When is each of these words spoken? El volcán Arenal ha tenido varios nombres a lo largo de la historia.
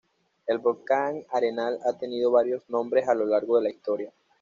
El 0.47 0.57
volcán 0.57 1.23
Arenal 1.29 1.77
ha 1.85 1.93
tenido 1.95 2.31
varios 2.31 2.67
nombres 2.71 3.07
a 3.07 3.13
lo 3.13 3.23
largo 3.23 3.57
de 3.57 3.63
la 3.65 3.69
historia. 3.69 4.11